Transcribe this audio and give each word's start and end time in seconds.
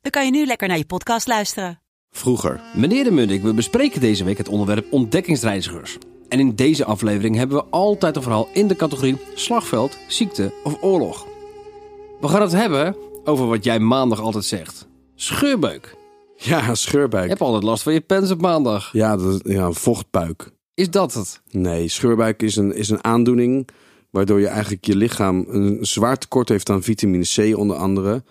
dan 0.00 0.10
kan 0.10 0.24
je 0.24 0.30
nu 0.30 0.46
lekker 0.46 0.68
naar 0.68 0.78
je 0.78 0.84
podcast 0.84 1.26
luisteren. 1.26 1.80
Vroeger. 2.10 2.60
Meneer 2.74 3.04
de 3.04 3.10
Munnik, 3.10 3.42
we 3.42 3.54
bespreken 3.54 4.00
deze 4.00 4.24
week 4.24 4.38
het 4.38 4.48
onderwerp 4.48 4.92
ontdekkingsreizigers. 4.92 5.98
En 6.28 6.38
in 6.38 6.54
deze 6.54 6.84
aflevering 6.84 7.36
hebben 7.36 7.56
we 7.56 7.64
altijd 7.70 8.16
een 8.16 8.22
verhaal 8.22 8.48
in 8.52 8.68
de 8.68 8.76
categorie 8.76 9.16
slagveld, 9.34 9.98
ziekte 10.08 10.52
of 10.64 10.82
oorlog. 10.82 11.26
We 12.20 12.28
gaan 12.28 12.42
het 12.42 12.52
hebben 12.52 12.96
over 13.24 13.46
wat 13.46 13.64
jij 13.64 13.78
maandag 13.78 14.20
altijd 14.20 14.44
zegt. 14.44 14.88
Scheurbeuk. 15.14 15.96
Ja, 16.36 16.74
scheurbuik. 16.74 17.22
Je 17.22 17.28
hebt 17.28 17.40
altijd 17.40 17.62
last 17.62 17.82
van 17.82 17.92
je 17.92 18.00
pens 18.00 18.30
op 18.30 18.40
maandag. 18.40 18.92
Ja, 18.92 19.16
dat, 19.16 19.40
ja, 19.44 19.64
een 19.64 19.74
vochtbuik. 19.74 20.50
Is 20.74 20.90
dat 20.90 21.14
het? 21.14 21.40
Nee, 21.50 21.88
scheurbuik 21.88 22.42
is 22.42 22.56
een, 22.56 22.74
is 22.74 22.88
een 22.88 23.04
aandoening 23.04 23.68
waardoor 24.10 24.40
je 24.40 24.46
eigenlijk 24.48 24.84
je 24.84 24.96
lichaam 24.96 25.44
een 25.48 25.78
zwaar 25.80 26.18
tekort 26.18 26.48
heeft 26.48 26.70
aan 26.70 26.82
vitamine 26.82 27.24
C 27.24 27.56
onder 27.58 27.76
andere. 27.76 28.22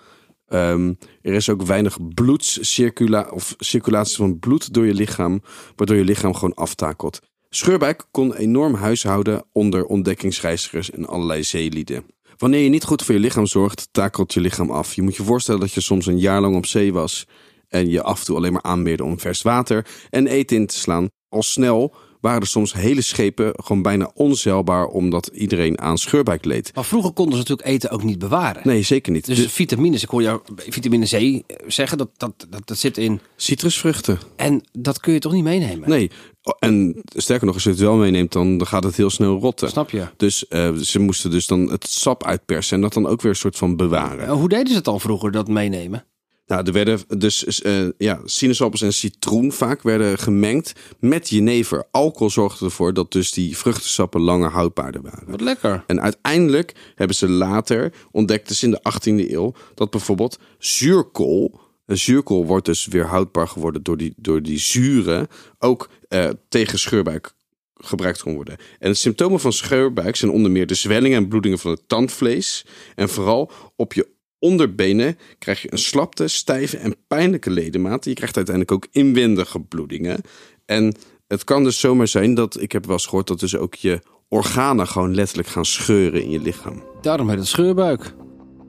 Ehm, 0.50 0.94
er 1.22 1.34
is 1.34 1.50
ook 1.50 1.62
weinig 1.62 1.98
bloedscircula 2.14 3.30
of 3.32 3.56
circulatie 3.58 4.16
van 4.16 4.40
bloed 4.40 4.74
door 4.74 4.86
je 4.86 4.94
lichaam, 4.94 5.42
waardoor 5.76 5.98
je 5.98 6.04
lichaam 6.04 6.34
gewoon 6.34 6.54
aftakelt. 6.54 7.20
Scheurbuik 7.50 8.06
kon 8.12 8.36
enorm 8.36 8.74
huishouden 8.74 9.44
onder 9.52 9.86
ontdekkingsreizigers 9.86 10.92
en 10.92 11.08
allerlei 11.08 11.44
zeelieden. 11.44 12.06
Wanneer 12.38 12.62
je 12.62 12.70
niet 12.70 12.84
goed 12.84 13.04
voor 13.04 13.16
je 13.16 13.22
lichaam 13.22 13.46
zorgt, 13.46 13.88
takelt 13.92 14.34
je 14.34 14.40
lichaam 14.40 14.72
af. 14.72 14.94
Je 14.94 15.02
moet 15.02 15.16
je 15.16 15.24
voorstellen 15.24 15.60
dat 15.60 15.74
je 15.74 15.82
soms 15.82 16.06
een 16.06 16.20
jaar 16.20 16.42
lang 16.42 16.56
op 16.56 16.66
zee 16.66 16.94
was 16.94 17.28
en 17.68 17.90
je 17.90 18.02
af 18.02 18.20
en 18.20 18.26
toe 18.26 18.36
alleen 18.36 18.54
maar 18.54 18.62
aanmeerde 18.62 19.04
om 19.04 19.20
vers 19.20 19.42
water 19.42 19.86
en 20.10 20.28
eten 20.28 20.58
in 20.58 20.66
te 20.66 20.78
slaan. 20.78 21.08
Al 21.30 21.44
snel 21.44 21.96
waren 22.20 22.42
er 22.42 22.48
soms 22.48 22.74
hele 22.74 23.02
schepen 23.02 23.54
gewoon 23.56 23.82
bijna 23.82 24.12
onzeilbaar 24.14 24.86
omdat 24.86 25.28
iedereen 25.28 25.80
aan 25.80 25.98
scheurbuik 25.98 26.46
leed. 26.46 26.72
Maar 26.76 26.86
vroeger 26.86 27.12
konden 27.12 27.34
ze 27.34 27.40
natuurlijk 27.40 27.68
eten 27.68 27.90
ook 27.90 28.04
niet 28.04 28.20
bewaren. 28.20 28.62
Nee, 28.66 28.82
zeker 28.82 29.12
niet. 29.12 29.26
Dus 29.26 29.38
De 29.38 29.50
vitamines, 29.50 30.04
ik 30.04 30.10
hoor 30.10 30.22
jou 30.22 30.42
vitamine 30.56 31.06
C 31.06 31.44
zeggen, 31.68 31.98
dat, 31.98 32.10
dat, 32.18 32.48
dat, 32.50 32.68
dat 32.68 32.78
zit 32.78 32.98
in. 32.98 33.20
citrusvruchten. 33.36 34.20
En 34.36 34.64
dat 34.72 35.00
kun 35.00 35.14
je 35.14 35.20
toch 35.20 35.32
niet 35.32 35.44
meenemen? 35.44 35.90
Nee, 35.90 36.12
en 36.60 37.02
sterker 37.06 37.46
nog, 37.46 37.56
als 37.56 37.64
je 37.64 37.70
het 37.70 37.80
wel 37.80 37.96
meeneemt, 37.96 38.32
dan 38.32 38.68
gaat 38.68 38.84
het 38.84 38.96
heel 38.96 39.10
snel 39.10 39.40
rotten. 39.40 39.70
Snap 39.70 39.90
je? 39.90 40.08
Dus 40.18 40.48
eh, 40.48 40.74
ze 40.74 41.00
moesten 41.00 41.32
dus 41.32 41.48
dan 41.48 41.72
het 41.72 41.88
sap 41.90 42.24
uitpersen 42.24 42.76
en 42.76 42.82
dat 42.82 42.94
dan 42.94 43.08
ook 43.08 43.22
weer 43.22 43.32
een 43.32 43.38
soort 43.38 43.58
van 43.58 43.76
bewaren. 43.76 44.30
Hoe 44.30 44.50
deden 44.50 44.68
ze 44.68 44.76
het 44.76 44.86
dan 44.86 45.00
vroeger, 45.00 45.32
dat 45.32 45.48
meenemen? 45.48 46.06
Nou, 46.50 46.66
er 46.66 46.74
werden 46.74 47.00
dus 47.18 47.62
eh, 47.62 47.88
ja, 47.98 48.22
sinaasappels 48.26 48.82
en 48.82 48.94
citroen 48.94 49.52
vaak 49.52 49.82
werden 49.82 50.18
gemengd 50.18 50.74
met 51.00 51.30
jenever. 51.30 51.88
Alcohol 51.92 52.30
zorgde 52.30 52.66
ervoor 52.66 52.94
dat 52.94 53.12
dus 53.12 53.32
die 53.32 53.58
vruchtensappen 53.58 54.22
langer 54.22 54.50
houdbaarder 54.50 55.02
waren. 55.02 55.24
Wat 55.28 55.42
lekker. 55.42 55.84
En 55.88 56.02
uiteindelijk 56.02 56.74
hebben 56.96 57.16
ze 57.16 57.30
later, 57.30 57.94
ontdekten 58.12 58.56
ze 58.56 58.66
in 58.66 58.72
de 58.72 58.82
18e 58.94 59.32
eeuw, 59.32 59.54
dat 59.76 59.90
bijvoorbeeld 59.90 60.40
zuurkool, 60.58 61.60
een 61.86 61.98
zuurkool 61.98 62.46
wordt 62.46 62.66
dus 62.66 62.86
weer 62.86 63.06
houdbaar 63.06 63.48
geworden 63.48 63.84
door 63.84 63.98
die, 63.98 64.14
door 64.18 64.42
die 64.42 64.60
zuren, 64.60 65.28
ook 65.60 65.90
eh, 66.08 66.30
tegen 66.48 66.80
scheurbuik 66.80 67.34
gebruikt 67.74 68.22
kon 68.22 68.36
worden. 68.36 68.58
En 68.80 68.90
de 68.90 68.98
symptomen 68.98 69.40
van 69.40 69.54
scheurbuik 69.54 70.16
zijn 70.16 70.32
onder 70.32 70.52
meer 70.52 70.68
de 70.68 70.74
zwellingen 70.74 71.18
en 71.18 71.28
bloedingen 71.28 71.60
van 71.60 71.72
het 71.72 71.88
tandvlees. 71.88 72.66
En 72.96 73.10
vooral 73.10 73.52
op 73.76 73.94
je 73.94 74.18
onderbenen 74.40 75.18
krijg 75.40 75.62
je 75.62 75.72
een 75.72 75.78
slapte, 75.78 76.28
stijve 76.28 76.78
en 76.78 76.96
pijnlijke 77.08 77.50
ledematen. 77.50 78.10
Je 78.10 78.16
krijgt 78.16 78.36
uiteindelijk 78.36 78.76
ook 78.76 78.88
inwendige 78.92 79.60
bloedingen. 79.60 80.22
En 80.66 80.96
het 81.28 81.44
kan 81.44 81.64
dus 81.64 81.80
zomaar 81.80 82.08
zijn 82.08 82.34
dat, 82.34 82.62
ik 82.62 82.72
heb 82.72 82.86
wel 82.86 82.94
eens 82.94 83.06
gehoord, 83.06 83.28
dat 83.28 83.40
dus 83.40 83.56
ook 83.56 83.76
je 83.76 84.02
organen 84.28 84.88
gewoon 84.88 85.16
letterlijk 85.16 85.48
gaan 85.48 85.66
scheuren 85.66 86.24
in 86.24 86.30
je 86.30 86.40
lichaam. 86.40 86.84
Daarom 87.02 87.30
heet 87.30 87.38
het 87.38 87.48
scheurbuik. 87.48 88.14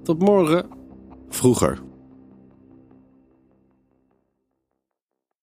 Tot 0.02 0.18
morgen. 0.18 0.68
Vroeger. 1.28 1.89